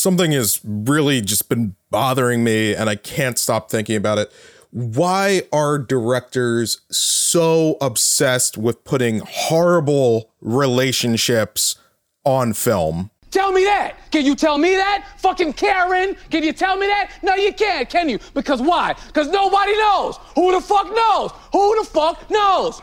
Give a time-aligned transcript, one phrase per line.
[0.00, 4.32] something has really just been bothering me and I can't stop thinking about it.
[4.70, 11.76] Why are directors so obsessed with putting horrible relationships
[12.24, 13.10] on film?
[13.30, 13.96] Tell me that.
[14.10, 15.06] Can you tell me that?
[15.18, 17.12] Fucking Karen, can you tell me that?
[17.22, 18.18] No, you can't, can you?
[18.34, 18.94] Because why?
[19.06, 20.16] Because nobody knows.
[20.34, 21.30] Who the fuck knows?
[21.52, 22.80] Who the fuck knows?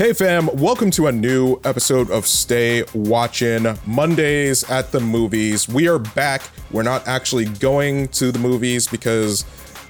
[0.00, 5.68] Hey fam, welcome to a new episode of Stay Watching Mondays at the Movies.
[5.68, 6.40] We are back.
[6.70, 9.44] We're not actually going to the movies because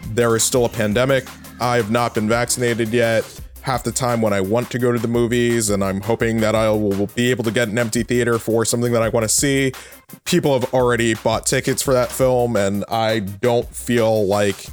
[0.09, 1.29] there is still a pandemic.
[1.61, 3.41] I have not been vaccinated yet.
[3.63, 6.57] Half the time when I want to go to the movies, and I'm hoping that
[6.57, 9.29] I will be able to get an empty theater for something that I want to
[9.29, 9.73] see.
[10.25, 14.67] People have already bought tickets for that film, and I don't feel like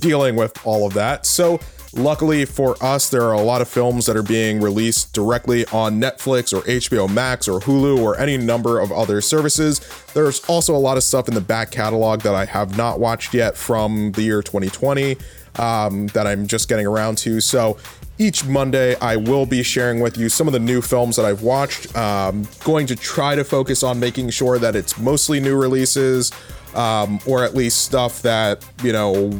[0.00, 1.26] dealing with all of that.
[1.26, 1.60] So
[1.96, 6.00] Luckily for us, there are a lot of films that are being released directly on
[6.00, 9.80] Netflix or HBO Max or Hulu or any number of other services.
[10.12, 13.32] There's also a lot of stuff in the back catalog that I have not watched
[13.32, 15.16] yet from the year 2020
[15.56, 17.40] um, that I'm just getting around to.
[17.40, 17.78] So
[18.18, 21.42] each Monday, I will be sharing with you some of the new films that I've
[21.42, 21.96] watched.
[21.96, 26.32] Um, going to try to focus on making sure that it's mostly new releases
[26.74, 29.30] um, or at least stuff that you know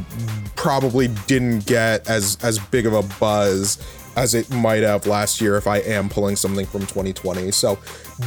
[0.55, 3.77] probably didn't get as as big of a buzz
[4.15, 7.51] as it might have last year if I am pulling something from 2020.
[7.51, 7.77] So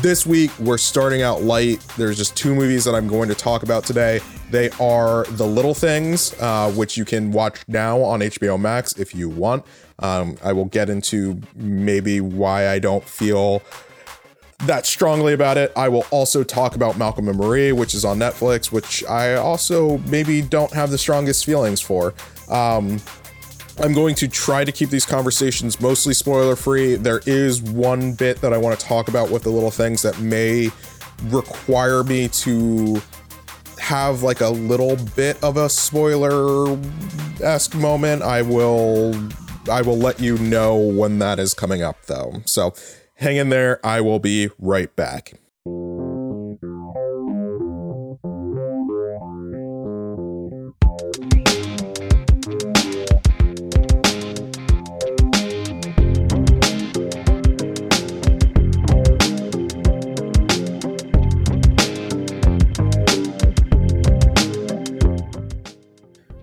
[0.03, 1.81] this week we're starting out light.
[1.97, 4.21] There's just two movies that I'm going to talk about today.
[4.51, 9.15] They are The Little Things, uh, which you can watch now on HBO Max if
[9.15, 9.65] you want.
[10.01, 13.63] Um, I will get into maybe why I don't feel
[14.67, 15.73] that strongly about it.
[15.77, 19.99] I will also talk about Malcolm and Marie, which is on Netflix, which I also
[19.99, 22.15] maybe don't have the strongest feelings for.
[22.51, 23.01] Um,
[23.81, 26.97] I'm going to try to keep these conversations mostly spoiler free.
[26.97, 30.19] There is one bit that I want to talk about with the little things that
[30.19, 30.71] may
[31.25, 33.01] require me to
[33.79, 36.77] have like a little bit of a spoiler
[37.41, 38.23] esque moment.
[38.23, 39.15] I will
[39.71, 42.43] I will let you know when that is coming up though.
[42.45, 42.75] So
[43.19, 43.85] Hang in there.
[43.85, 45.35] I will be right back.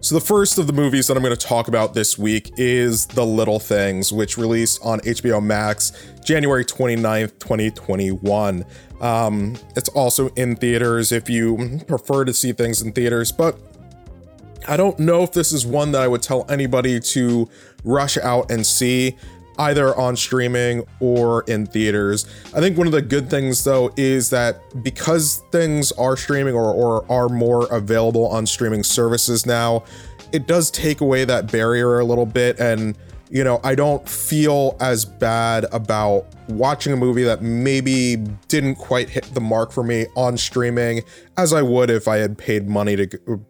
[0.06, 3.08] So, the first of the movies that I'm going to talk about this week is
[3.08, 5.94] The Little Things, which released on HBO Max
[6.24, 8.64] January 29th, 2021.
[9.02, 13.58] Um, it's also in theaters if you prefer to see things in theaters, but
[14.68, 17.50] I don't know if this is one that I would tell anybody to
[17.84, 19.18] rush out and see
[19.58, 22.26] either on streaming or in theaters.
[22.56, 26.74] I think one of the good things though is that because things are streaming or,
[26.74, 29.84] or are more available on streaming services now,
[30.32, 32.98] it does take away that barrier a little bit and
[33.30, 38.18] you know, I don't feel as bad about watching a movie that maybe
[38.48, 41.02] didn't quite hit the mark for me on streaming
[41.38, 43.42] as I would if I had paid money to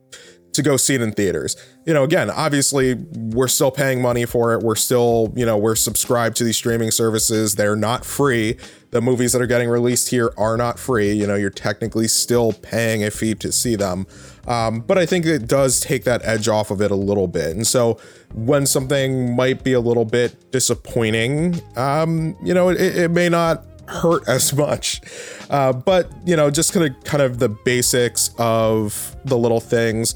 [0.55, 1.55] to go see it in theaters.
[1.85, 4.63] You know, again, obviously we're still paying money for it.
[4.63, 7.55] We're still, you know, we're subscribed to these streaming services.
[7.55, 8.57] They're not free.
[8.91, 11.11] The movies that are getting released here are not free.
[11.11, 14.07] You know, you're technically still paying a fee to see them.
[14.47, 17.55] Um, but I think it does take that edge off of it a little bit.
[17.55, 17.99] And so
[18.33, 23.65] when something might be a little bit disappointing, um, you know, it, it may not
[23.87, 25.01] hurt as much.
[25.49, 30.15] Uh, but you know, just kind of kind of the basics of the little things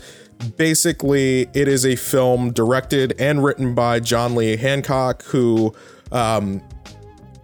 [0.57, 5.73] basically it is a film directed and written by John Lee Hancock, who
[6.11, 6.61] um,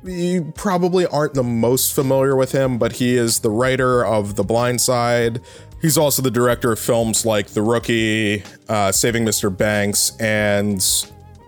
[0.03, 4.43] you probably aren't the most familiar with him, but he is the writer of The
[4.43, 5.41] Blind Side.
[5.81, 9.55] He's also the director of films like The Rookie, uh, Saving Mr.
[9.55, 10.79] Banks, and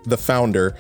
[0.05, 0.75] The Founder.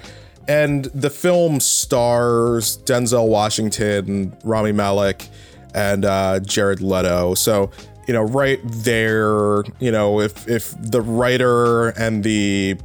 [0.47, 5.27] And the film stars Denzel Washington, Rami Malek,
[5.73, 7.33] and uh, Jared Leto.
[7.35, 7.71] So
[8.07, 12.77] you know, right there, you know, if if the writer and the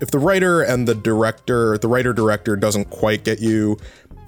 [0.00, 3.78] if the writer and the director, the writer director doesn't quite get you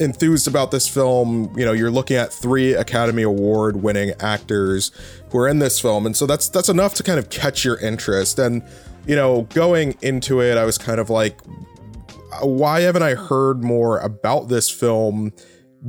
[0.00, 4.90] enthused about this film, you know, you're looking at three Academy Award winning actors
[5.30, 6.06] who are in this film.
[6.06, 8.38] And so that's that's enough to kind of catch your interest.
[8.38, 8.62] And,
[9.06, 11.40] you know, going into it, I was kind of like,
[12.32, 15.32] uh, why haven't I heard more about this film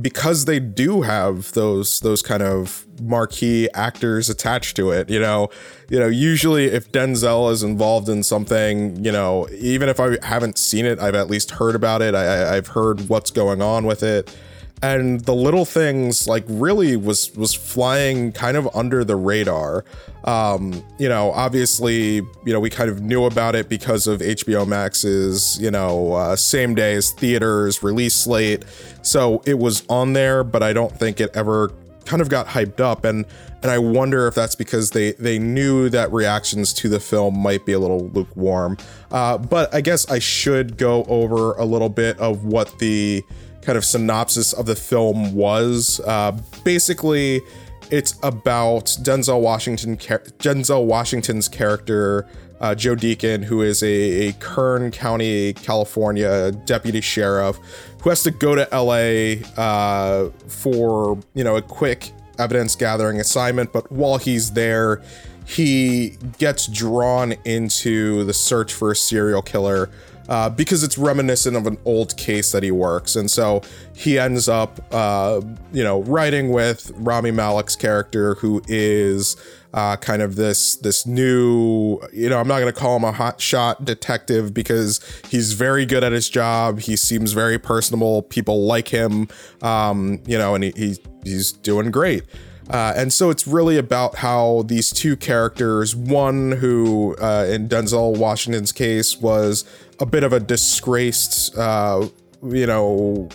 [0.00, 5.48] because they do have those those kind of marquee actors attached to it, you know,
[5.88, 10.58] you know, usually if Denzel is involved in something, you know, even if I haven't
[10.58, 12.14] seen it, I've at least heard about it.
[12.14, 14.34] I, I've heard what's going on with it
[14.82, 19.84] and the little things like really was was flying kind of under the radar.
[20.24, 24.66] Um you know obviously you know we kind of knew about it because of hbo
[24.66, 28.64] max's you know uh, same day as theaters release slate.
[29.02, 31.72] So it was on there but i don't think it ever
[32.04, 33.04] kind of got hyped up.
[33.04, 33.24] And
[33.62, 37.64] and i wonder if that's because they they knew that reactions to the film might
[37.64, 38.76] be a little lukewarm.
[39.10, 43.24] Uh but i guess i should go over a little bit of what the
[43.66, 46.00] kind of synopsis of the film was.
[46.06, 47.42] Uh, basically,
[47.90, 52.28] it's about Denzel Washington, Denzel Washington's character,
[52.60, 57.58] uh, Joe Deacon, who is a, a, Kern County, California deputy sheriff,
[58.02, 63.72] who has to go to LA uh, for you know a quick evidence gathering assignment.
[63.72, 65.02] But while he's there,
[65.44, 69.90] he gets drawn into the search for a serial killer
[70.28, 73.16] uh, because it's reminiscent of an old case that he works.
[73.16, 73.62] And so
[73.94, 75.40] he ends up, uh,
[75.72, 79.36] you know, writing with Rami Malek's character, who is
[79.74, 83.12] uh, kind of this this new, you know, I'm not going to call him a
[83.12, 86.80] hot shot detective because he's very good at his job.
[86.80, 88.22] He seems very personable.
[88.22, 89.28] People like him,
[89.62, 92.24] um, you know, and he, he he's doing great.
[92.70, 98.18] Uh, and so it's really about how these two characters, one who uh, in Denzel
[98.18, 99.64] Washington's case was
[100.00, 102.08] a bit of a disgraced, uh,
[102.42, 103.28] you know,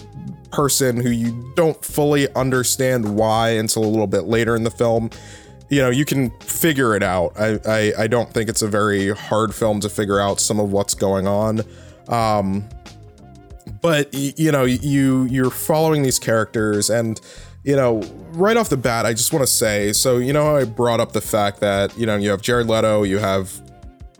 [0.52, 5.10] person who you don't fully understand why until a little bit later in the film.
[5.70, 7.32] You know, you can figure it out.
[7.40, 10.74] I, I, I don't think it's a very hard film to figure out some of
[10.74, 11.62] what's going on.
[12.10, 12.68] Um,
[13.82, 17.22] but you know, you you're following these characters and
[17.64, 20.66] you know, right off the bat, I just want to say so, you know, I
[20.66, 23.50] brought up the fact that, you know, you have Jared Leto, you have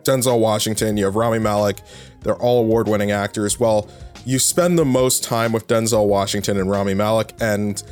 [0.04, 1.80] Denzel Washington, you have Rami Malek,
[2.20, 3.58] they're all award winning actors.
[3.58, 3.88] Well,
[4.24, 7.32] you spend the most time with Denzel Washington and Rami Malek.
[7.40, 7.82] And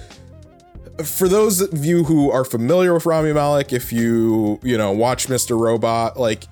[1.05, 5.27] for those of you who are familiar with Rami Malek, if you, you know, watch
[5.27, 5.59] Mr.
[5.59, 6.45] Robot, like,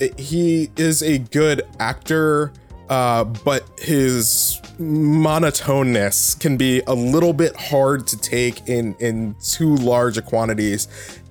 [0.00, 2.52] it, he is a good actor
[2.92, 9.76] uh, but his monotoneness can be a little bit hard to take in in too
[9.76, 10.88] large a quantities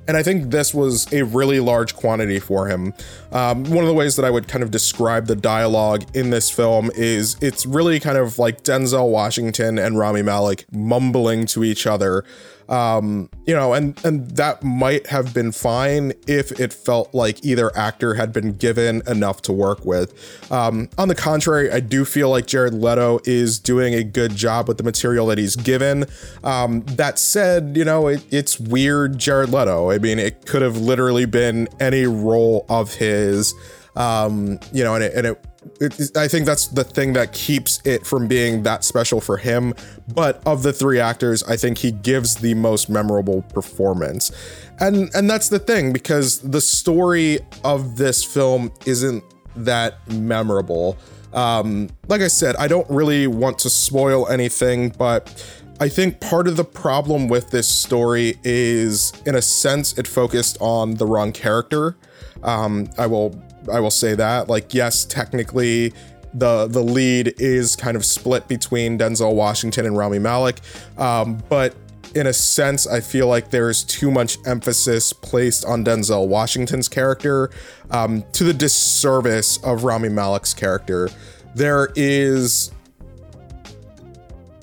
[0.08, 2.94] and I think this was a really large quantity for him.
[3.32, 6.50] Um, one of the ways that I would kind of describe the dialogue in this
[6.50, 11.86] film is it's really kind of like Denzel Washington and Rami Malek mumbling to each
[11.86, 12.26] other
[12.72, 17.76] um, you know, and and that might have been fine if it felt like either
[17.78, 20.14] actor had been given enough to work with.
[20.50, 24.70] Um, on the contrary, I do feel like Jared Leto is doing a good job
[24.70, 26.06] with the material that he's given.
[26.46, 29.92] Um, that said, you know, it, it's weird Jared Leto.
[29.92, 33.54] I mean, it could have literally been any role of his.
[33.96, 35.46] Um, you know, and it, and it
[35.80, 39.74] it, I think that's the thing that keeps it from being that special for him.
[40.14, 44.32] But of the three actors, I think he gives the most memorable performance.
[44.80, 49.24] And and that's the thing because the story of this film isn't
[49.56, 50.98] that memorable.
[51.34, 55.46] Um, like I said, I don't really want to spoil anything, but
[55.80, 60.58] I think part of the problem with this story is, in a sense, it focused
[60.60, 61.96] on the wrong character.
[62.44, 63.42] Um, I will
[63.72, 64.48] I will say that.
[64.48, 65.94] Like, yes, technically
[66.34, 70.62] the the lead is kind of split between Denzel Washington and Rami Malek,
[70.98, 71.76] um, but
[72.14, 77.50] in a sense, I feel like there's too much emphasis placed on Denzel Washington's character
[77.90, 81.10] um, to the disservice of Rami Malek's character.
[81.56, 82.72] There is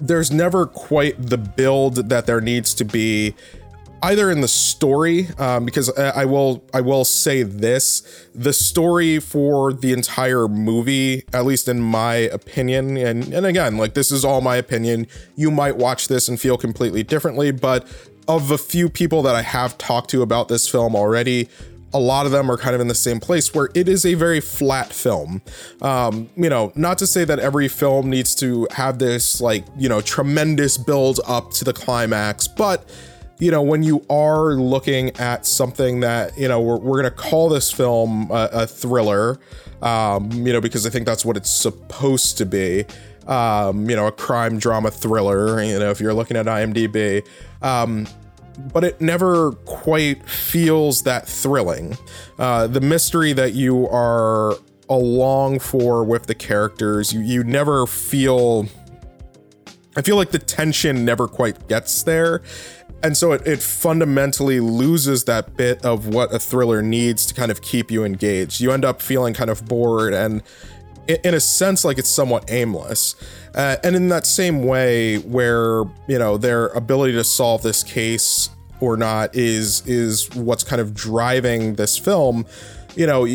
[0.01, 3.35] there's never quite the build that there needs to be
[4.03, 8.03] either in the story um, because I will I will say this
[8.35, 13.95] the story for the entire movie at least in my opinion and and again like
[13.95, 17.87] this is all my opinion you might watch this and feel completely differently but
[18.29, 21.49] of the few people that I have talked to about this film already
[21.93, 24.13] a lot of them are kind of in the same place where it is a
[24.13, 25.41] very flat film.
[25.81, 29.89] Um, you know, not to say that every film needs to have this like, you
[29.89, 32.87] know, tremendous build up to the climax, but
[33.39, 37.17] you know, when you are looking at something that, you know, we're, we're going to
[37.17, 39.39] call this film a, a thriller,
[39.81, 42.85] um, you know, because I think that's what it's supposed to be.
[43.27, 47.27] Um, you know, a crime drama thriller, you know, if you're looking at IMDb.
[47.63, 48.09] Um,
[48.73, 51.97] but it never quite feels that thrilling.
[52.39, 54.55] Uh, the mystery that you are
[54.89, 58.67] along for with the characters, you, you never feel
[59.99, 62.43] I feel like the tension never quite gets there.
[63.03, 67.51] And so it, it fundamentally loses that bit of what a thriller needs to kind
[67.51, 68.61] of keep you engaged.
[68.61, 70.43] You end up feeling kind of bored and
[71.09, 73.15] in a sense like it's somewhat aimless
[73.55, 78.51] uh, and in that same way where you know their ability to solve this case
[78.81, 82.45] or not is is what's kind of driving this film
[82.95, 83.27] you know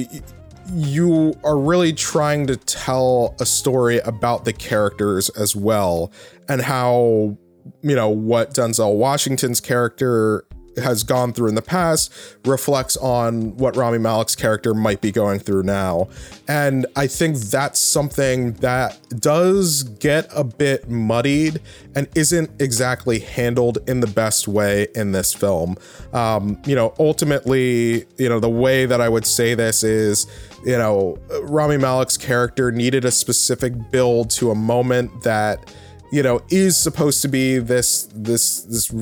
[0.71, 6.11] you are really trying to tell a story about the characters as well
[6.47, 7.35] and how
[7.81, 10.45] you know what Denzel Washington's character
[10.77, 12.11] has gone through in the past
[12.45, 16.07] reflects on what Rami Malek's character might be going through now.
[16.47, 21.61] And I think that's something that does get a bit muddied
[21.95, 25.75] and isn't exactly handled in the best way in this film.
[26.11, 30.27] Um, you know, ultimately, you know, the way that I would say this is,
[30.65, 35.73] you know, Rami Malek's character needed a specific build to a moment that
[36.13, 38.93] you know is supposed to be this this this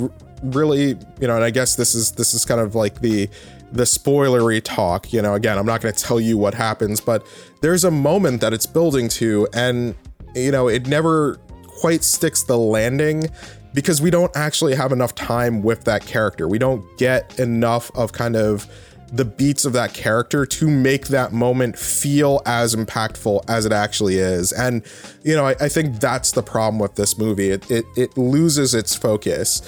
[0.44, 3.30] really, you know, and I guess this is this is kind of like the
[3.74, 5.12] the spoilery talk.
[5.12, 7.28] You know, again, I'm not going to tell you what happens, but
[7.60, 9.94] there's a moment that it's building to, and
[10.36, 11.38] you know, it never
[11.82, 13.30] quite sticks the landing
[13.74, 16.48] because we don't actually have enough time with that character.
[16.48, 18.68] We don't get enough of kind of
[19.12, 24.18] the beats of that character to make that moment feel as impactful as it actually
[24.18, 24.52] is.
[24.54, 24.84] And,
[25.24, 27.50] you know, I, I think that's the problem with this movie.
[27.50, 29.62] It, it, it loses its focus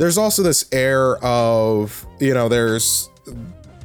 [0.00, 3.10] there's also this air of you know there's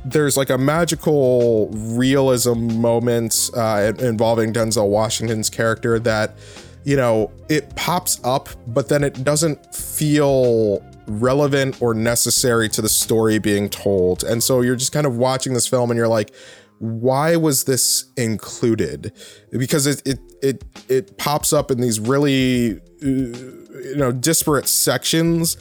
[0.06, 6.38] there's like a magical realism moment uh, involving Denzel Washington's character that
[6.86, 12.90] you know it pops up, but then it doesn't feel relevant or necessary to the
[12.90, 16.34] story being told, and so you're just kind of watching this film and you're like,
[16.80, 19.14] why was this included?
[19.52, 25.58] Because it it it it pops up in these really uh, you know disparate sections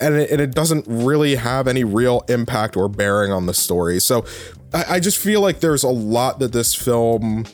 [0.00, 4.00] and it, and it, doesn't really have any real impact or bearing on the story.
[4.00, 4.24] So
[4.72, 7.44] I, I just feel like there's a lot that this film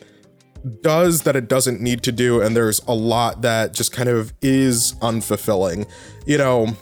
[0.82, 4.32] does that it doesn't need to do, and there's a lot that just kind of
[4.42, 5.88] is unfulfilling.
[6.26, 6.76] You know,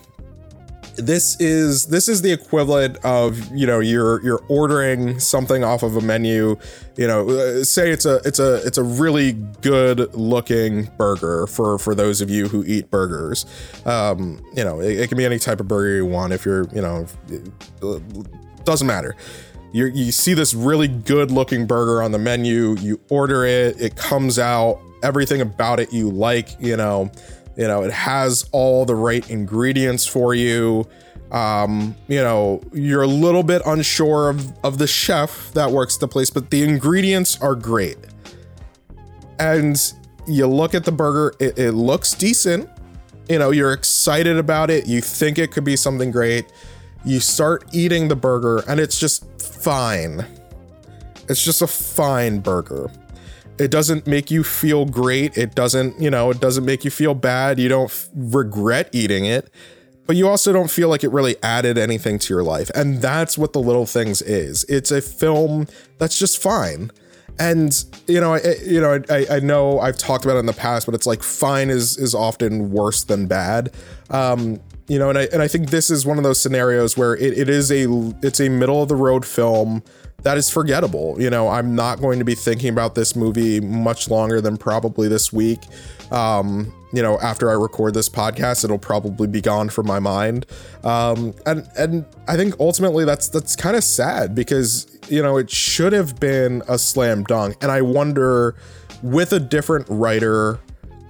[0.99, 5.97] this is this is the equivalent of you know you're you're ordering something off of
[5.97, 6.57] a menu
[6.97, 11.78] you know uh, say it's a it's a it's a really good looking burger for
[11.78, 13.47] for those of you who eat burgers.
[13.87, 16.69] Um you know it, it can be any type of burger you want if you're
[16.75, 17.07] you know
[17.83, 17.99] uh,
[18.64, 19.17] doesn't matter.
[19.73, 23.97] You you see this really good looking burger on the menu you order it it
[23.97, 27.11] comes out everything about it you like you know
[27.59, 30.88] you know, it has all the right ingredients for you.
[31.33, 36.07] Um, you know, you're a little bit unsure of, of the chef that works the
[36.07, 37.99] place, but the ingredients are great.
[39.41, 39.77] And
[40.29, 42.71] you look at the burger, it, it looks decent.
[43.29, 44.87] You know, you're excited about it.
[44.87, 46.47] You think it could be something great.
[47.05, 50.25] You start eating the burger, and it's just fine.
[51.29, 52.88] It's just a fine burger
[53.59, 55.37] it doesn't make you feel great.
[55.37, 57.59] It doesn't, you know, it doesn't make you feel bad.
[57.59, 59.50] You don't f- regret eating it,
[60.07, 62.71] but you also don't feel like it really added anything to your life.
[62.75, 64.65] And that's what The Little Things is.
[64.65, 65.67] It's a film
[65.99, 66.91] that's just fine.
[67.38, 70.53] And you know, I, you know, I, I know I've talked about it in the
[70.53, 73.73] past, but it's like fine is is often worse than bad.
[74.11, 77.15] Um, you know, and I and I think this is one of those scenarios where
[77.15, 77.87] it, it is a
[78.23, 79.83] it's a middle of the road film
[80.23, 81.17] that is forgettable.
[81.21, 85.07] You know, I'm not going to be thinking about this movie much longer than probably
[85.07, 85.61] this week.
[86.11, 90.47] Um, you know, after I record this podcast, it'll probably be gone from my mind.
[90.83, 95.51] Um, and and I think ultimately that's that's kind of sad because you know it
[95.51, 98.57] should have been a slam dunk, and I wonder
[99.05, 100.59] with a different writer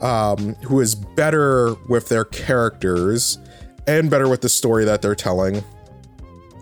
[0.03, 3.39] um, who is better with their characters
[3.87, 5.65] and better with the story that they're telling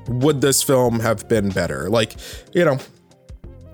[0.08, 1.88] would this film have been better?
[1.88, 2.14] Like,
[2.52, 2.78] you know,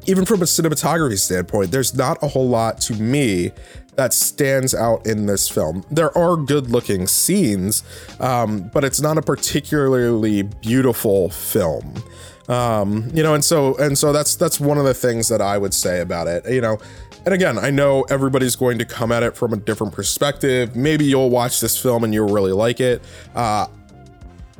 [0.06, 3.52] even from a cinematography standpoint, there's not a whole lot to me
[3.96, 5.84] that stands out in this film.
[5.90, 7.84] There are good looking scenes,
[8.20, 12.02] um, but it's not a particularly beautiful film.
[12.48, 15.58] Um, you know, and so and so that's that's one of the things that I
[15.58, 16.48] would say about it.
[16.48, 16.78] You know,
[17.24, 20.74] and again, I know everybody's going to come at it from a different perspective.
[20.74, 23.02] Maybe you'll watch this film and you'll really like it.
[23.34, 23.68] Uh,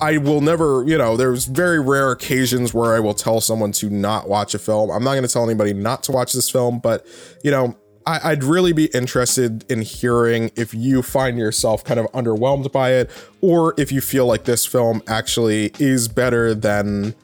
[0.03, 3.89] I will never, you know, there's very rare occasions where I will tell someone to
[3.89, 4.91] not watch a film.
[4.91, 7.07] I'm not going to tell anybody not to watch this film, but,
[7.45, 12.07] you know, I, would really be interested in hearing if you find yourself kind of
[12.07, 17.15] underwhelmed by it, or if you feel like this film actually is better than,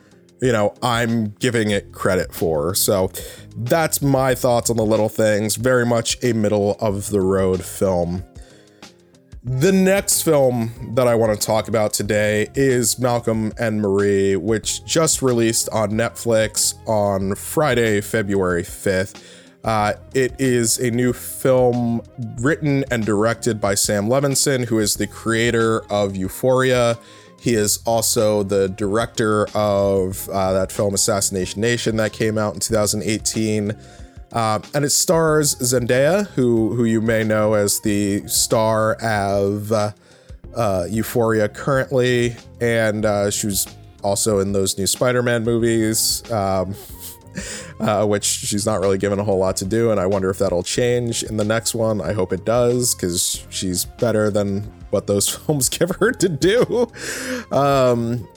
[0.40, 2.76] you know, I'm giving it credit for.
[2.76, 3.10] So
[3.56, 5.56] that's my thoughts on the little things.
[5.56, 8.22] Very much a middle of the road film.
[9.44, 14.84] The next film that I want to talk about today is Malcolm and Marie, which
[14.84, 19.22] just released on Netflix on Friday, February 5th.
[19.62, 22.02] Uh, it is a new film
[22.40, 26.98] written and directed by Sam Levinson, who is the creator of Euphoria.
[27.40, 32.60] He is also the director of uh, that film Assassination Nation that came out in
[32.60, 33.72] 2018.
[34.32, 39.92] Uh, and it stars Zendaya, who who you may know as the star of uh,
[40.54, 43.66] uh, Euphoria currently, and uh, she was
[44.02, 46.74] also in those new Spider-Man movies, um,
[48.08, 49.90] which she's not really given a whole lot to do.
[49.90, 52.00] And I wonder if that'll change in the next one.
[52.00, 56.90] I hope it does, because she's better than what those films give her to do.
[57.50, 58.28] Um,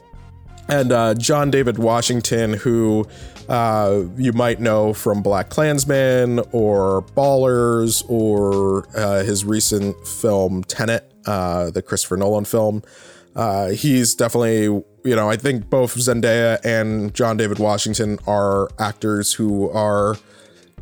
[0.69, 3.05] and John David Washington, who
[3.51, 11.11] uh, you might know from Black Klansman or Ballers or uh, his recent film Tenet,
[11.25, 12.81] uh, the Christopher Nolan film.
[13.35, 19.33] Uh, he's definitely, you know, I think both Zendaya and John David Washington are actors
[19.33, 20.15] who are.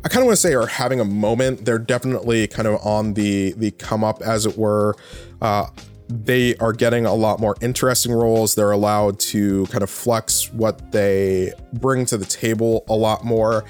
[0.04, 1.64] I kind of want to say are having a moment.
[1.64, 4.94] They're definitely kind of on the the come up, as it were.
[5.42, 5.66] Uh,
[6.10, 8.56] they are getting a lot more interesting roles.
[8.56, 13.64] They're allowed to kind of flex what they bring to the table a lot more.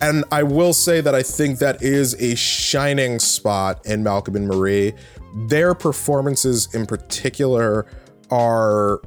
[0.00, 4.48] And I will say that I think that is a shining spot in Malcolm and
[4.48, 4.92] Marie.
[5.46, 7.86] Their performances in particular
[8.30, 9.00] are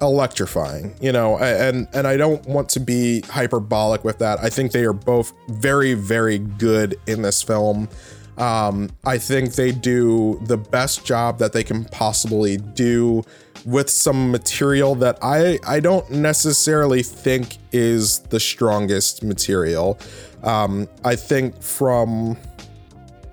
[0.00, 4.40] electrifying, you know, and and I don't want to be hyperbolic with that.
[4.42, 7.88] I think they are both very very good in this film.
[8.38, 13.24] Um, I think they do the best job that they can possibly do
[13.64, 19.98] with some material that I I don't necessarily think is the strongest material.
[20.42, 22.36] Um, I think from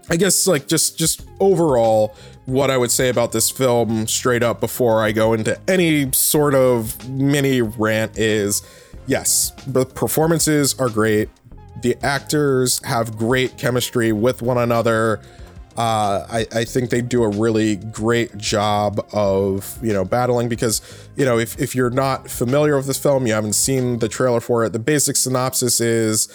[0.10, 2.16] I guess like just just overall
[2.46, 6.56] what I would say about this film straight up before I go into any sort
[6.56, 8.64] of mini rant is
[9.08, 11.30] yes, the performances are great
[11.82, 15.22] the actors have great chemistry with one another.
[15.78, 20.82] Uh, I, I, think they do a really great job of you know battling because
[21.16, 24.42] you know if, if you're not familiar with this film you haven't seen the trailer
[24.42, 26.28] for it the basic synopsis is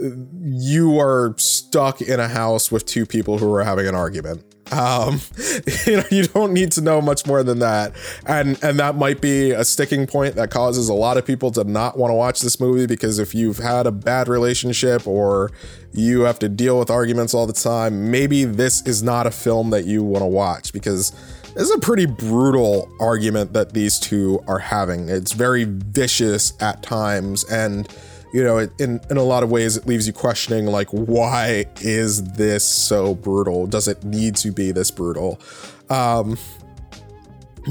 [0.00, 0.10] uh,
[0.42, 5.20] you are stuck in a house with two people who are having an argument um,
[5.86, 7.92] you know, you don't need to know much more than that,
[8.26, 11.64] and and that might be a sticking point that causes a lot of people to
[11.64, 15.50] not want to watch this movie because if you've had a bad relationship or
[15.92, 19.70] you have to deal with arguments all the time, maybe this is not a film
[19.70, 21.12] that you want to watch because
[21.54, 25.08] this is a pretty brutal argument that these two are having.
[25.08, 27.88] It's very vicious at times and
[28.34, 32.24] you know, in in a lot of ways, it leaves you questioning like, why is
[32.32, 33.68] this so brutal?
[33.68, 35.40] Does it need to be this brutal?
[35.88, 36.36] Um,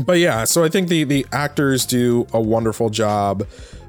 [0.06, 3.46] but yeah, so I think the the actors do a wonderful job.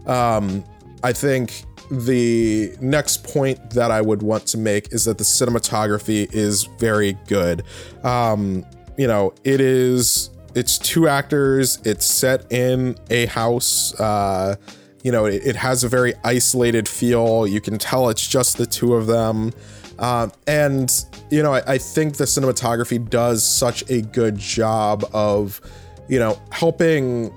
[0.07, 0.65] Um,
[1.05, 6.29] I think the next point that I would want to make is that the cinematography
[6.35, 7.63] is very good.
[8.03, 8.67] Um,
[8.99, 11.79] you know, it is it's two actors.
[11.85, 13.95] It's set in a house.
[14.01, 14.57] Uh,
[15.05, 17.47] you know, it, it, has a very isolated feel.
[17.47, 19.53] You can tell it's just the two of them.
[19.99, 20.91] Uh, and,
[21.31, 25.61] you know, I, I think the cinematography does such a good job of,
[26.09, 27.33] you know, helping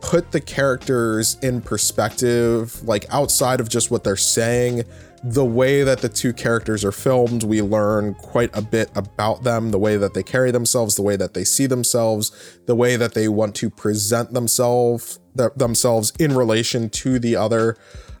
[0.00, 4.82] put the characters in perspective, like outside of just what they're saying.
[5.24, 9.70] The way that the two characters are filmed, we learn quite a bit about them,
[9.72, 12.30] the way that they carry themselves, the way that they see themselves,
[12.66, 17.76] the way that they want to present themselves th- themselves in relation to the other.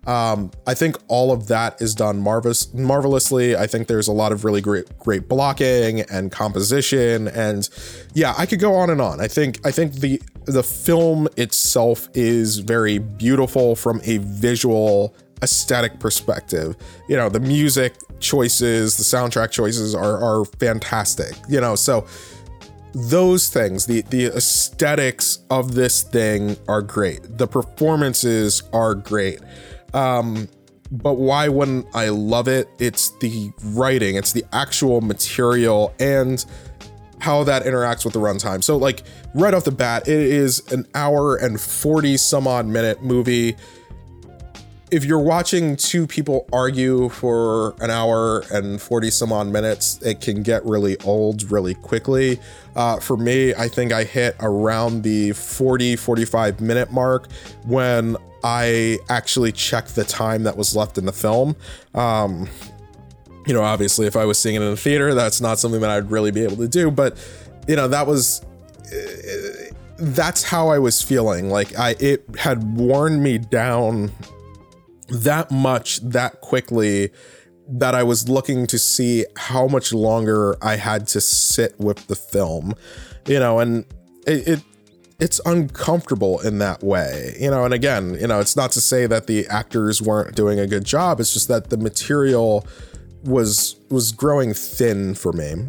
[0.06, 3.54] Um, I think all of that is done marvelous, marvelously.
[3.54, 7.68] I think there's a lot of really great, great blocking and composition, and
[8.14, 9.20] yeah, I could go on and on.
[9.20, 15.98] I think, I think the the film itself is very beautiful from a visual aesthetic
[15.98, 16.76] perspective.
[17.08, 21.34] You know, the music choices, the soundtrack choices are are fantastic.
[21.48, 22.06] You know, so
[22.92, 27.38] those things, the the aesthetics of this thing are great.
[27.38, 29.40] The performances are great.
[29.94, 30.48] Um,
[30.90, 32.68] but why wouldn't I love it?
[32.78, 36.44] It's the writing, it's the actual material, and
[37.20, 38.62] how that interacts with the runtime.
[38.62, 39.02] So, like,
[39.34, 43.56] right off the bat, it is an hour and 40 some odd minute movie
[44.90, 50.20] if you're watching two people argue for an hour and 40 some odd minutes, it
[50.20, 52.40] can get really old really quickly.
[52.74, 57.30] Uh, for me, I think I hit around the 40, 45 minute mark
[57.64, 61.56] when I actually checked the time that was left in the film.
[61.94, 62.48] Um,
[63.46, 65.90] you know, obviously, if I was seeing it in a theater, that's not something that
[65.90, 67.16] I'd really be able to do, but
[67.66, 68.42] you know, that was
[68.92, 71.50] uh, that's how I was feeling.
[71.50, 74.12] Like I it had worn me down
[75.08, 77.10] that much that quickly
[77.68, 82.16] that I was looking to see how much longer I had to sit with the
[82.16, 82.74] film.
[83.26, 83.84] You know, and
[84.26, 84.62] it, it
[85.20, 87.64] it's uncomfortable in that way, you know.
[87.64, 90.84] And again, you know, it's not to say that the actors weren't doing a good
[90.84, 91.20] job.
[91.20, 92.66] It's just that the material
[93.24, 95.68] was was growing thin for me,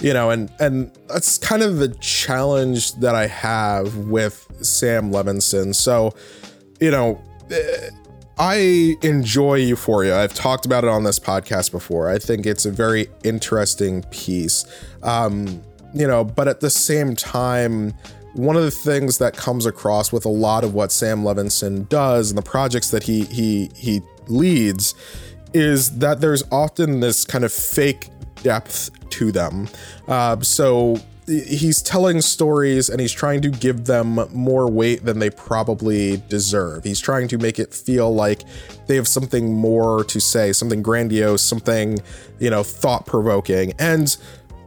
[0.00, 0.30] you know.
[0.30, 5.74] And and that's kind of the challenge that I have with Sam Levinson.
[5.74, 6.14] So,
[6.80, 7.20] you know.
[7.50, 7.90] Eh,
[8.40, 10.18] I enjoy Euphoria.
[10.18, 12.08] I've talked about it on this podcast before.
[12.08, 14.64] I think it's a very interesting piece.
[15.02, 17.92] Um, you know, but at the same time,
[18.32, 22.30] one of the things that comes across with a lot of what Sam Levinson does
[22.30, 24.94] and the projects that he he he leads
[25.52, 28.08] is that there's often this kind of fake
[28.42, 29.68] depth to them.
[30.08, 30.96] Uh, so
[31.30, 36.84] he's telling stories and he's trying to give them more weight than they probably deserve.
[36.84, 38.42] He's trying to make it feel like
[38.86, 41.98] they have something more to say, something grandiose, something,
[42.38, 43.72] you know, thought provoking.
[43.78, 44.16] And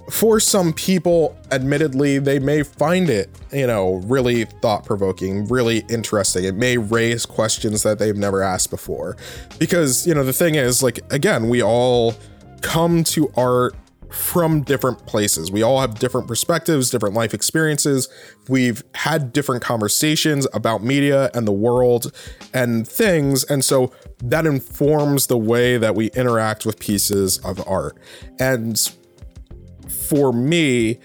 [0.09, 6.43] for some people, admittedly, they may find it, you know, really thought provoking, really interesting.
[6.43, 9.17] It may raise questions that they've never asked before.
[9.59, 12.15] Because, you know, the thing is, like, again, we all
[12.61, 13.75] come to art
[14.13, 15.51] from different places.
[15.51, 18.07] We all have different perspectives, different life experiences.
[18.47, 22.11] We've had different conversations about media and the world
[22.53, 23.43] and things.
[23.43, 27.97] And so that informs the way that we interact with pieces of art.
[28.39, 28.79] And
[29.89, 30.99] for me,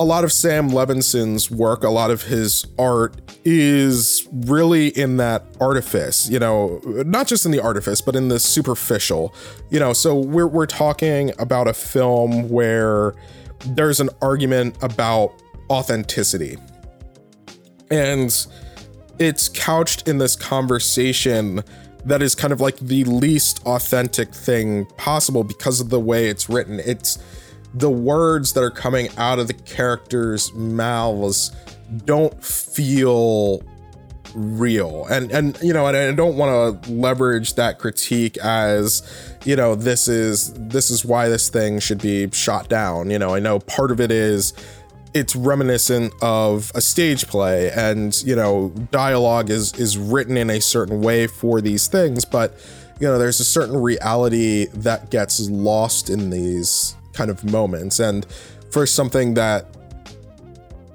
[0.00, 5.44] a lot of Sam Levinson's work, a lot of his art is really in that
[5.60, 9.34] artifice, you know, not just in the artifice, but in the superficial,
[9.68, 9.92] you know.
[9.92, 13.14] So we're, we're talking about a film where
[13.66, 15.34] there's an argument about
[15.68, 16.56] authenticity.
[17.90, 18.34] And
[19.18, 21.62] it's couched in this conversation
[22.06, 26.48] that is kind of like the least authentic thing possible because of the way it's
[26.48, 26.80] written.
[26.80, 27.18] It's
[27.74, 31.52] the words that are coming out of the characters' mouths
[32.04, 33.62] don't feel
[34.34, 35.06] real.
[35.06, 39.02] And and you know and i don't want to leverage that critique as
[39.44, 43.10] you know this is this is why this thing should be shot down.
[43.10, 44.52] You know i know part of it is
[45.12, 50.60] it's reminiscent of a stage play and you know dialogue is is written in a
[50.60, 52.54] certain way for these things but
[53.00, 57.98] you know there's a certain reality that gets lost in these kind of moments.
[57.98, 58.26] And
[58.70, 59.66] for something that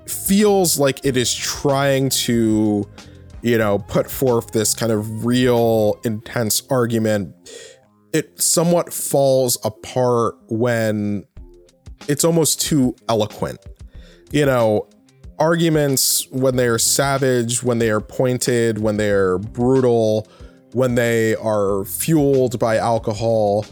[0.08, 2.88] feels like it is trying to,
[3.41, 7.34] you know, put forth this kind of real intense argument,
[8.13, 11.25] it somewhat falls apart when
[12.08, 13.60] it's almost too eloquent.
[14.32, 14.89] You know,
[15.39, 20.28] arguments when they are savage, when they are pointed, when they are brutal,
[20.73, 23.65] when they are fueled by alcohol,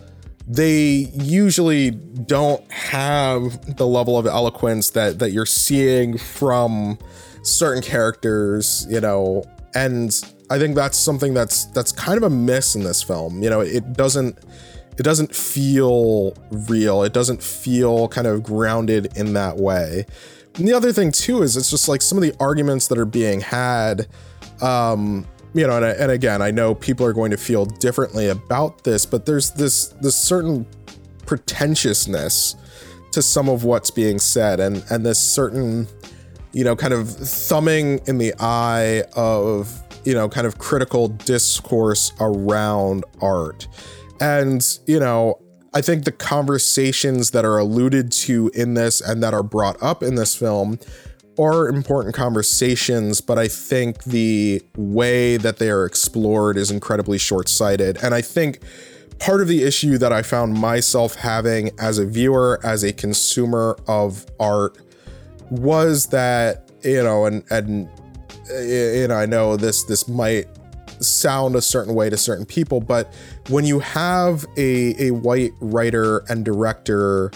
[0.47, 6.97] they usually don't have the level of eloquence that that you're seeing from
[7.43, 9.43] certain characters, you know,
[9.75, 13.41] and I think that's something that's that's kind of a miss in this film.
[13.41, 14.37] You know, it doesn't
[14.97, 17.03] it doesn't feel real.
[17.03, 20.05] It doesn't feel kind of grounded in that way.
[20.55, 23.05] And the other thing too is it's just like some of the arguments that are
[23.05, 24.07] being had
[24.61, 28.83] um you know, and, and again, I know people are going to feel differently about
[28.83, 30.65] this, but there's this this certain
[31.25, 32.55] pretentiousness
[33.11, 35.87] to some of what's being said, and and this certain,
[36.53, 42.11] you know, kind of thumbing in the eye of you know, kind of critical discourse
[42.19, 43.67] around art,
[44.19, 45.39] and you know,
[45.73, 50.01] I think the conversations that are alluded to in this and that are brought up
[50.01, 50.79] in this film
[51.37, 57.49] are important conversations, but I think the way that they are explored is incredibly short
[57.49, 57.97] sighted.
[58.03, 58.59] And I think
[59.19, 63.77] part of the issue that I found myself having as a viewer, as a consumer
[63.87, 64.77] of art,
[65.49, 67.89] was that, you know, and, and,
[68.49, 70.47] you know, I know this, this might
[70.99, 73.13] sound a certain way to certain people, but
[73.49, 77.31] when you have a, a white writer and director,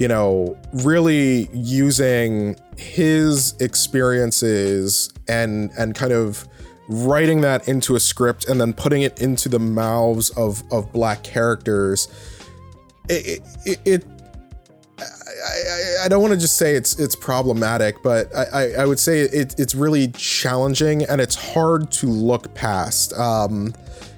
[0.00, 6.48] you know, really using his experiences and and kind of
[6.88, 11.22] writing that into a script and then putting it into the mouths of of black
[11.22, 12.08] characters
[13.10, 14.06] it it, it
[14.98, 18.98] I, I, I, don't want to just say it's it's problematic, but I, I would
[18.98, 23.14] say it, it's really challenging and it's hard to look past.
[23.14, 23.72] Um,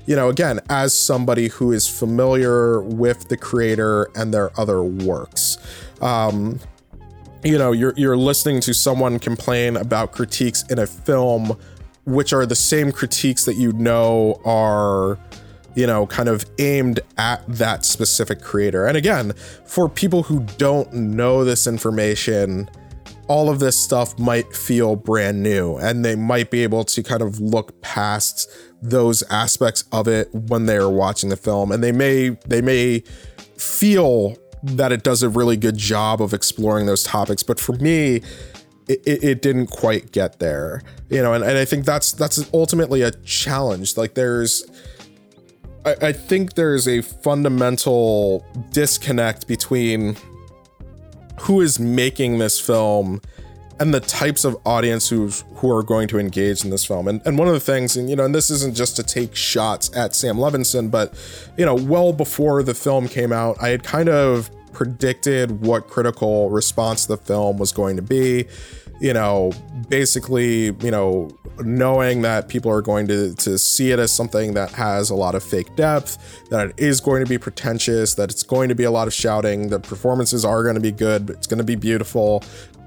[0.06, 5.58] you know, again, as somebody who is familiar with the creator and their other works.
[6.00, 6.58] Um,
[7.44, 11.58] you know you're you're listening to someone complain about critiques in a film
[12.04, 15.18] which are the same critiques that you know are
[15.74, 19.32] you know kind of aimed at that specific creator and again
[19.66, 22.68] for people who don't know this information
[23.28, 27.22] all of this stuff might feel brand new and they might be able to kind
[27.22, 28.48] of look past
[28.82, 31.72] those aspects of it when they are watching the film.
[31.72, 33.00] And they may they may
[33.56, 38.22] feel that it does a really good job of exploring those topics but for me
[38.88, 43.02] it, it, didn't quite get there you know and, and i think that's that's ultimately
[43.02, 43.96] a challenge.
[43.96, 44.64] Like there's
[45.84, 50.16] I, I think there's a fundamental disconnect between
[51.40, 53.20] who is making this film
[53.80, 57.08] and the types of audience who's who are going to engage in this film.
[57.08, 59.34] And and one of the things, and you know, and this isn't just to take
[59.34, 61.14] shots at Sam Levinson, but
[61.56, 66.50] you know, well before the film came out, I had kind of predicted what critical
[66.50, 68.46] response the film was going to be.
[69.00, 69.52] You know,
[69.88, 74.70] basically, you know, knowing that people are going to to see it as something that
[74.72, 78.42] has a lot of fake depth, that it is going to be pretentious, that it's
[78.42, 81.46] going to be a lot of shouting, the performances are going to be good, it's
[81.46, 82.42] going to be beautiful,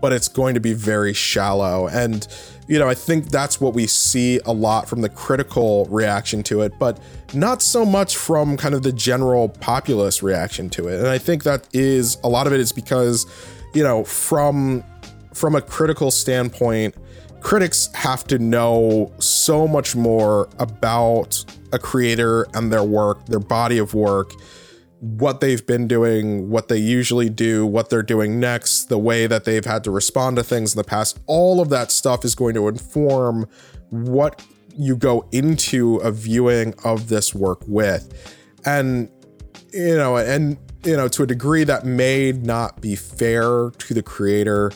[0.05, 1.87] but it's going to be very shallow.
[1.87, 2.27] And,
[2.67, 6.61] you know, I think that's what we see a lot from the critical reaction to
[6.61, 6.99] it, but
[7.33, 10.99] not so much from kind of the general populace reaction to it.
[10.99, 13.25] And I think that is a lot of it is because,
[13.73, 14.83] you know, from
[15.33, 16.93] from a critical standpoint,
[17.41, 23.79] critics have to know so much more about a creator and their work, their body
[23.79, 24.33] of work,
[25.05, 29.45] what they've been doing, what they usually do, what they're doing next, the way that
[29.45, 31.19] they've had to respond to things in the past.
[31.27, 33.47] All of that stuff is going to inform
[33.89, 34.43] what
[34.75, 38.35] you go into a viewing of this work with.
[38.65, 39.09] And,
[39.71, 44.03] you know, and, you know, to a degree that may not be fair to the
[44.03, 44.71] creator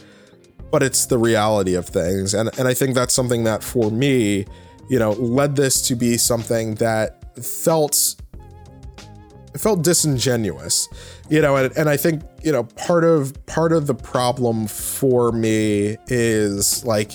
[0.71, 2.33] but it's the reality of things.
[2.33, 4.45] And and I think that's something that for me,
[4.89, 8.15] you know, led this to be something that felt
[9.59, 10.87] felt disingenuous
[11.29, 15.31] you know and, and i think you know part of part of the problem for
[15.31, 17.13] me is like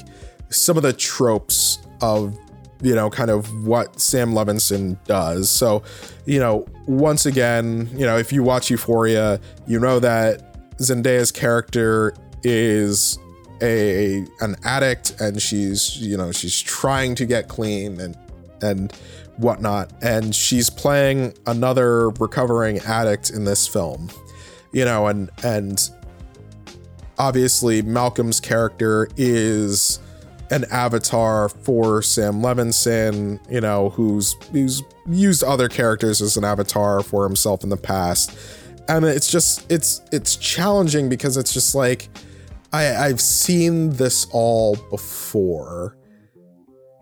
[0.50, 2.36] some of the tropes of
[2.82, 5.48] you know kind of what sam levinson does.
[5.48, 5.82] So
[6.26, 12.14] you know once again you know if you watch euphoria you know that zendaya's character
[12.42, 13.18] is
[13.62, 18.16] a an addict and she's you know she's trying to get clean and
[18.62, 18.92] and
[19.36, 24.08] whatnot and she's playing another recovering addict in this film
[24.72, 25.90] you know and and
[27.18, 29.98] obviously malcolm's character is
[30.50, 37.02] an avatar for sam levinson you know who's who's used other characters as an avatar
[37.02, 38.36] for himself in the past
[38.88, 42.08] and it's just it's it's challenging because it's just like
[42.74, 45.96] I, I've seen this all before.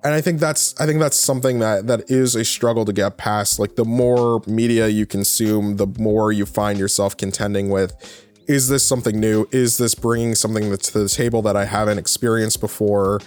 [0.05, 3.17] And I think that's I think that's something that that is a struggle to get
[3.17, 3.59] past.
[3.59, 7.95] Like the more media you consume, the more you find yourself contending with
[8.49, 9.49] is this something new?
[9.53, 13.21] Is this bringing something to the table that I haven't experienced before?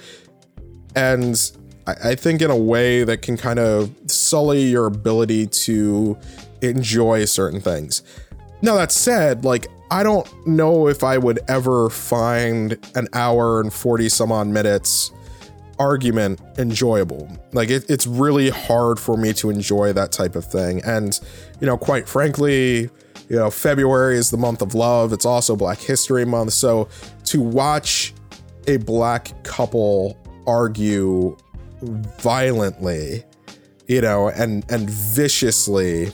[0.96, 1.40] And
[1.88, 6.18] I, I think in a way that can kind of sully your ability to
[6.62, 8.04] enjoy certain things.
[8.62, 13.72] Now that said, like I don't know if I would ever find an hour and
[13.72, 15.12] 40 some odd minutes
[15.80, 17.30] argument enjoyable.
[17.54, 20.82] Like it, it's really hard for me to enjoy that type of thing.
[20.84, 21.20] And,
[21.60, 22.90] you know, quite frankly,
[23.30, 25.14] you know, February is the month of love.
[25.14, 26.54] It's also Black History Month.
[26.54, 26.88] So
[27.26, 28.14] to watch
[28.68, 31.36] a black couple argue
[31.82, 33.24] violently,
[33.88, 36.12] you know, and and viciously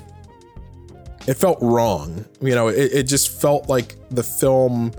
[1.27, 2.25] it felt wrong.
[2.41, 4.91] You know, it, it just felt like the film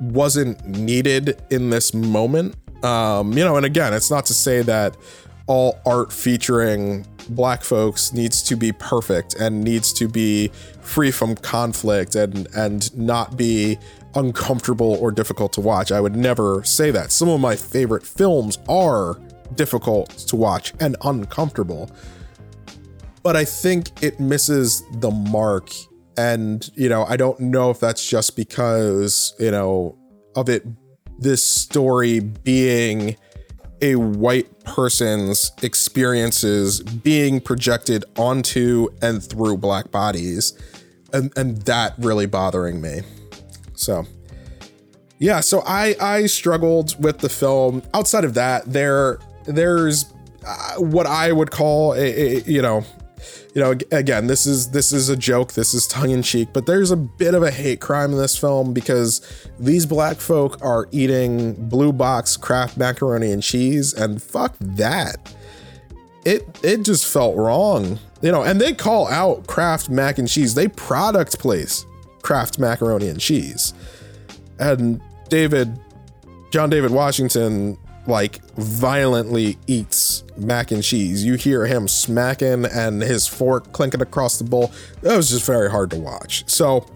[0.00, 2.54] wasn't needed in this moment.
[2.82, 4.96] Um, you know, and again, it's not to say that
[5.46, 10.48] all art featuring black folks needs to be perfect and needs to be
[10.80, 13.78] free from conflict and and not be
[14.14, 15.92] uncomfortable or difficult to watch.
[15.92, 17.12] I would never say that.
[17.12, 19.20] Some of my favorite films are
[19.54, 21.90] difficult to watch and uncomfortable
[23.22, 25.70] but I think it misses the mark.
[26.16, 29.98] And, you know, I don't know if that's just because, you know,
[30.34, 30.64] of it,
[31.18, 33.16] this story being
[33.80, 40.58] a white person's experiences being projected onto and through black bodies.
[41.12, 43.00] And, and that really bothering me.
[43.74, 44.04] So,
[45.18, 47.82] yeah, so I I struggled with the film.
[47.94, 50.12] Outside of that, there there's
[50.46, 52.84] uh, what I would call a, a, you know
[53.54, 56.66] you know, again, this is this is a joke, this is tongue in cheek, but
[56.66, 59.20] there's a bit of a hate crime in this film because
[59.58, 65.34] these black folk are eating blue box Kraft macaroni and cheese, and fuck that.
[66.24, 68.42] It it just felt wrong, you know.
[68.42, 70.54] And they call out Kraft mac and cheese.
[70.54, 71.86] They product place
[72.22, 73.72] Kraft macaroni and cheese,
[74.58, 75.78] and David,
[76.50, 77.78] John David Washington
[78.08, 81.24] like violently eats mac and cheese.
[81.24, 84.72] You hear him smacking and his fork clinking across the bowl.
[85.02, 86.48] That was just very hard to watch.
[86.48, 86.86] So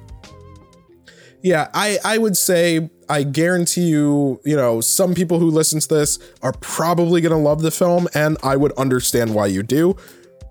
[1.42, 5.88] yeah, I I would say I guarantee you, you know, some people who listen to
[5.88, 9.96] this are probably going to love the film and I would understand why you do.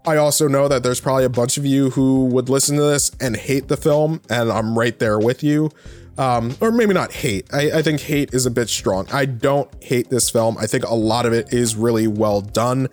[0.05, 3.11] I also know that there's probably a bunch of you who would listen to this
[3.19, 5.71] and hate the film and I'm right there with you
[6.17, 7.47] um, or maybe not hate.
[7.53, 9.07] I, I, think hate is a bit strong.
[9.11, 10.57] I don't hate this film.
[10.57, 12.89] I think a lot of it is really well done.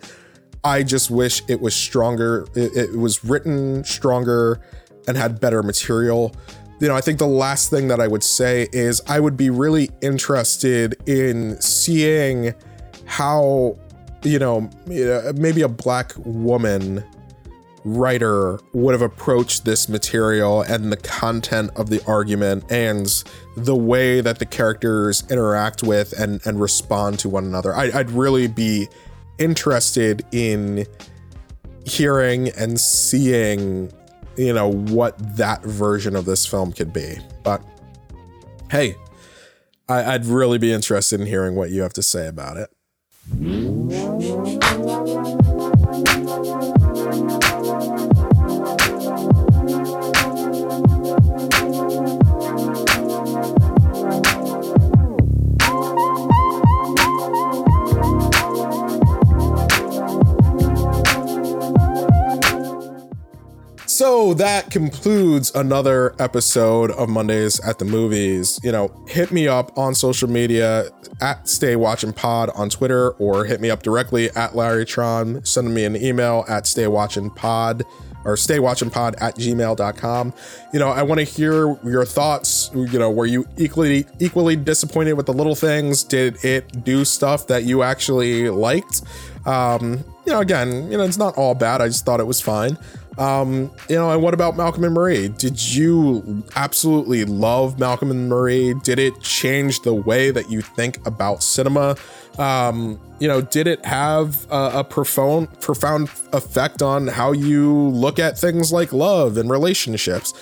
[0.63, 2.47] I just wish it was stronger.
[2.55, 4.61] It, it was written stronger
[5.07, 6.33] and had better material.
[6.79, 9.49] You know, I think the last thing that I would say is I would be
[9.49, 12.53] really interested in seeing
[13.05, 13.77] how,
[14.23, 17.03] you know, maybe a black woman
[17.97, 23.23] writer would have approached this material and the content of the argument and
[23.57, 27.75] the way that the characters interact with and, and respond to one another.
[27.75, 28.87] I, I'd really be
[29.37, 30.85] interested in
[31.85, 33.91] hearing and seeing,
[34.37, 37.17] you know, what that version of this film could be.
[37.43, 37.63] But
[38.69, 38.95] hey,
[39.87, 42.69] I, I'd really be interested in hearing what you have to say about it.
[64.09, 68.59] So that concludes another episode of Mondays at the Movies.
[68.63, 70.89] You know, hit me up on social media
[71.21, 75.45] at Stay Watching Pod on Twitter or hit me up directly at Larry Tron.
[75.45, 77.83] Send me an email at Stay Watching Pod
[78.25, 80.33] or stay watching pod at gmail.com.
[80.73, 82.69] You know, I want to hear your thoughts.
[82.73, 86.03] You know, were you equally equally disappointed with the little things?
[86.03, 89.03] Did it do stuff that you actually liked?
[89.45, 91.81] Um, you know, again, you know, it's not all bad.
[91.81, 92.77] I just thought it was fine.
[93.19, 95.27] Um, you know, and what about Malcolm and Marie?
[95.27, 98.73] Did you absolutely love Malcolm and Marie?
[98.75, 101.97] Did it change the way that you think about cinema?
[102.37, 108.19] Um, you know, did it have a, a profound profound effect on how you look
[108.19, 110.33] at things like love and relationships?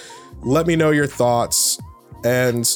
[0.43, 1.79] Let me know your thoughts
[2.23, 2.69] and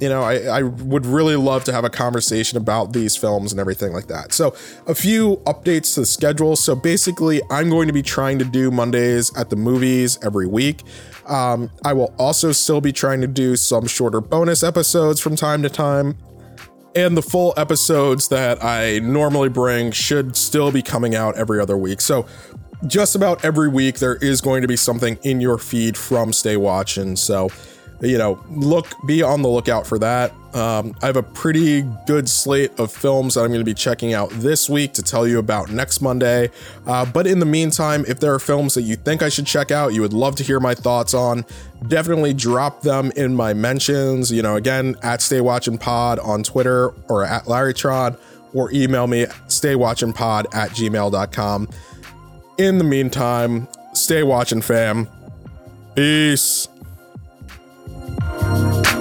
[0.00, 3.60] you know, I, I would really love to have a conversation about these films and
[3.60, 4.32] everything like that.
[4.32, 4.54] So,
[4.86, 6.56] a few updates to the schedule.
[6.56, 10.82] So, basically, I'm going to be trying to do Mondays at the movies every week.
[11.26, 15.62] Um, I will also still be trying to do some shorter bonus episodes from time
[15.62, 16.16] to time.
[16.94, 21.76] And the full episodes that I normally bring should still be coming out every other
[21.76, 22.00] week.
[22.00, 22.26] So,
[22.86, 26.56] just about every week, there is going to be something in your feed from Stay
[26.56, 27.16] Watching.
[27.16, 27.50] So,
[28.00, 30.32] you know, look, be on the lookout for that.
[30.54, 34.14] Um, I have a pretty good slate of films that I'm going to be checking
[34.14, 36.50] out this week to tell you about next Monday.
[36.86, 39.70] Uh, but in the meantime, if there are films that you think I should check
[39.70, 41.44] out, you would love to hear my thoughts on,
[41.88, 44.32] definitely drop them in my mentions.
[44.32, 48.18] You know, again, at Stay Watching Pod on Twitter or at LarryTron,
[48.54, 51.68] or email me staywatchingpod at gmail.com.
[52.56, 55.08] In the meantime, stay watching, fam.
[55.94, 56.68] Peace.
[58.38, 58.95] Bye.